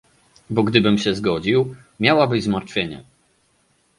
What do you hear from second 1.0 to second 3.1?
zgodził, miałabyś zmartwienie."